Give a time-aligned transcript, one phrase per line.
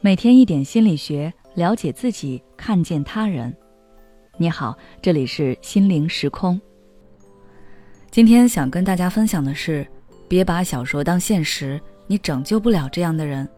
[0.00, 3.54] 每天一点心理学，了解自己，看见他人。
[4.36, 6.60] 你好，这里是心灵时空。
[8.10, 9.86] 今天想跟大家分享的是，
[10.28, 13.48] 别把小说当现实，你拯救不了这样的人。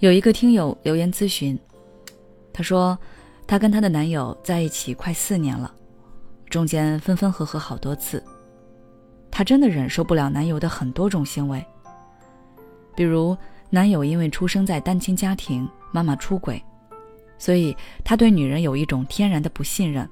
[0.00, 1.56] 有一个听友留言咨询，
[2.52, 2.98] 她说，
[3.46, 5.72] 她跟她的男友在一起快四年了，
[6.50, 8.22] 中间分分合合好多次，
[9.30, 11.64] 她真的忍受不了男友的很多种行为，
[12.96, 13.34] 比如。
[13.70, 16.62] 男友因为出生在单亲家庭，妈妈出轨，
[17.38, 20.08] 所以他对女人有一种天然的不信任。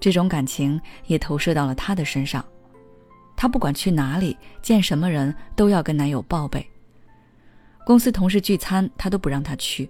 [0.00, 2.44] 这种感情也投射到了他的身上，
[3.36, 6.66] 他不管去哪里见什么人都要跟男友报备。
[7.86, 9.88] 公司同事聚餐，他都不让他去，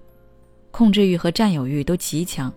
[0.71, 2.53] 控制欲和占有欲都极强。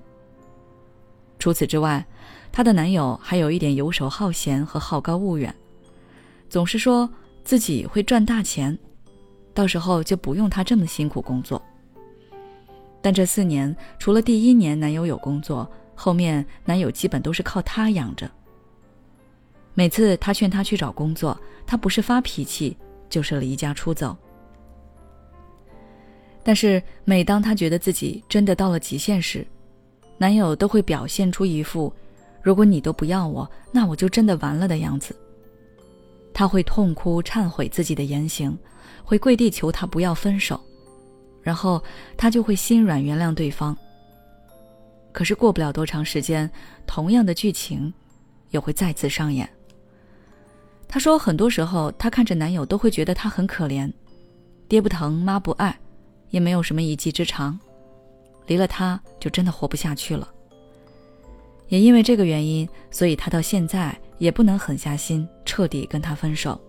[1.40, 2.06] 除此之外，
[2.52, 5.54] 她的男友还有一点游手好闲和好高骛远，
[6.50, 7.08] 总是说
[7.44, 8.78] 自己会赚大钱。
[9.58, 11.60] 到时候就不用他这么辛苦工作。
[13.02, 18.30] 但这四年，除了第一年男友有工作，后面男友基本都是靠她养着。
[19.74, 22.78] 每次他劝她去找工作，她不是发脾气，
[23.10, 24.16] 就是离家出走。
[26.44, 29.44] 但是每当她觉得自己真的到了极限时，
[30.20, 31.92] 男友都会表现出一副
[32.44, 35.16] “如果你都不要我，那我就真的完了”的样子。
[36.32, 38.56] 他会痛哭忏悔自己的言行。
[39.08, 40.60] 会跪地求他不要分手，
[41.42, 41.82] 然后
[42.18, 43.76] 他就会心软原谅对方。
[45.14, 46.52] 可是过不了多长时间，
[46.86, 47.92] 同样的剧情
[48.50, 49.50] 又会再次上演。
[50.90, 53.90] 她说，很多时候她看着男友都会觉得他很可怜，
[54.68, 55.80] 爹不疼妈不爱，
[56.30, 57.58] 也没有什么一技之长，
[58.46, 60.30] 离了他就真的活不下去了。
[61.70, 66.60] 也因为这个原因，所以她到现在也不能狠下心彻底跟他分手。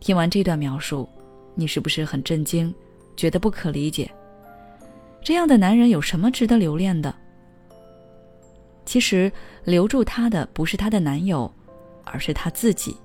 [0.00, 1.08] 听完这段描述，
[1.54, 2.72] 你是不是很震惊，
[3.16, 4.10] 觉得不可理解？
[5.22, 7.12] 这样的男人有什么值得留恋的？
[8.84, 9.32] 其实
[9.64, 11.52] 留住她的不是她的男友，
[12.04, 12.96] 而是她自己。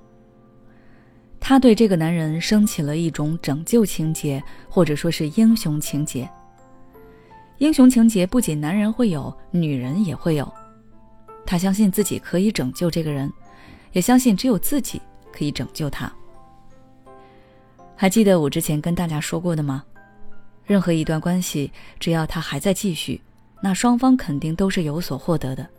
[1.40, 6.30] 她对这个男人升起了一种拯救情节，或者说是英雄情节。
[7.58, 10.48] 英雄情节不仅男人会有，女人也会有。
[11.44, 13.32] 她相信自己可以拯救这个人，
[13.92, 15.02] 也相信只有自己
[15.34, 16.12] 可以拯救他。
[18.02, 19.84] 还记得我之前跟大家说过的吗？
[20.66, 23.22] 任何一段关系，只要它还在继续，
[23.62, 25.70] 那双方肯定都是有所获得的。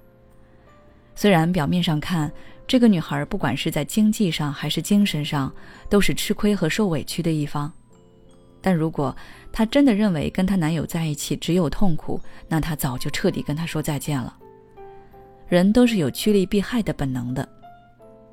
[1.17, 2.31] 虽然表面上看，
[2.65, 5.53] 这个女孩不管是在经济上还是精神上，
[5.89, 7.73] 都是吃亏和受委屈的一方，
[8.61, 9.13] 但如果
[9.51, 14.33] 她真的认为跟她男友在一起只有痛苦，那她早就彻底跟他说再见了。
[15.49, 17.49] 人都是有趋利避害的本能的。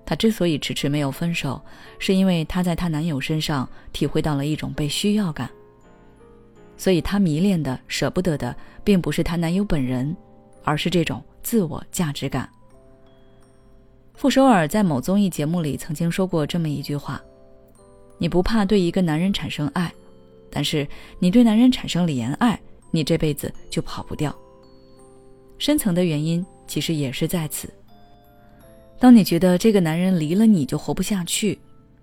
[0.09, 1.61] 她之所以迟迟没有分手，
[1.99, 5.47] 是因为她在她男友身上体会到了一种被需要感。
[6.75, 10.17] 所以她迷恋的、舍不得的，并不是她男友本人，
[10.63, 12.49] 而是这种自我价值感。
[14.15, 17.21] 傅首尔在某综艺节目里曾经说过这么一句话
[18.17, 19.93] ：“你不怕对一个男人产生爱，
[20.49, 20.87] 但是
[21.19, 22.59] 你对男人产生怜爱，
[22.89, 24.35] 你这辈子就跑不掉。”
[25.59, 27.71] 深层的原因其实也是在此。
[28.99, 31.57] 当你觉得这个男人离了你就活不下去，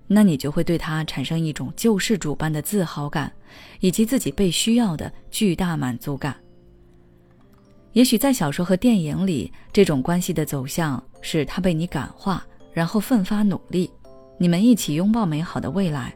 [0.07, 3.31] 那你就会对他产生一种救世主般的自豪感，
[3.81, 6.35] 以及自己被需要的巨大满足感。
[7.93, 12.43] 也许在小说和电影里，这种关系的走向是他被你感化，
[12.73, 13.91] 然后奋发努力，
[14.39, 16.15] 你们一起拥抱美好的未来。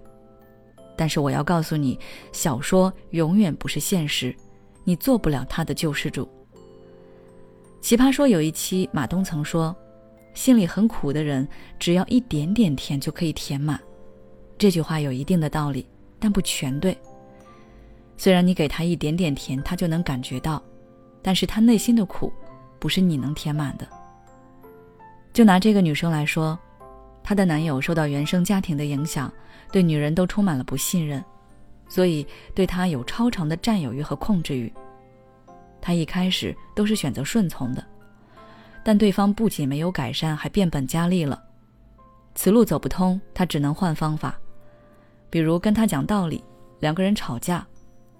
[0.96, 1.98] 但是我要告诉你，
[2.32, 4.34] 小说永远不是现实，
[4.84, 6.26] 你做不了他的救世主。
[7.82, 9.76] 奇葩说有一期，马东曾说。
[10.40, 11.46] 心里很苦的人，
[11.78, 13.78] 只要一点点甜就可以填满。
[14.56, 15.86] 这句话有一定的道理，
[16.18, 16.96] 但不全对。
[18.16, 20.62] 虽然你给他一点点甜，他就能感觉到，
[21.20, 22.32] 但是他内心的苦，
[22.78, 23.86] 不是你能填满的。
[25.30, 26.58] 就拿这个女生来说，
[27.22, 29.30] 她的男友受到原生家庭的影响，
[29.70, 31.22] 对女人都充满了不信任，
[31.86, 34.72] 所以对她有超长的占有欲和控制欲。
[35.82, 37.84] 她一开始都是选择顺从的。
[38.82, 41.42] 但对方不仅没有改善，还变本加厉了。
[42.34, 44.38] 此路走不通，他只能换方法，
[45.28, 46.42] 比如跟他讲道理，
[46.78, 47.66] 两个人吵架，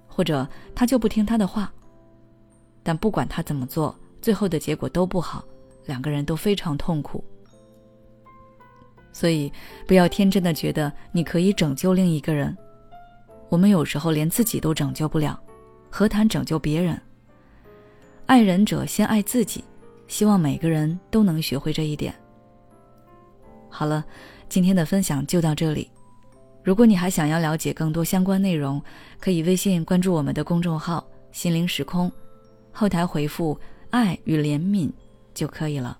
[0.07, 1.71] 或者他就不听他的话。
[2.83, 5.43] 但不管他怎么做，最后的结果都不好，
[5.85, 7.23] 两个人都非常痛苦。
[9.13, 9.51] 所以，
[9.87, 12.55] 不要天真的觉得你可以拯救另一个人。
[13.49, 15.39] 我们有时候连自己都拯救不了，
[15.89, 16.99] 何谈拯救别人？
[18.25, 19.63] 爱人者先爱自己。
[20.11, 22.13] 希望每个人都能学会这一点。
[23.69, 24.03] 好了，
[24.49, 25.89] 今天的分享就到这里。
[26.61, 28.83] 如果你还想要了解更多相关内容，
[29.21, 32.11] 可以微信关注我们的公众号“心灵时空”，
[32.73, 33.57] 后台回复
[33.89, 34.91] “爱与怜悯”
[35.33, 35.97] 就可以了。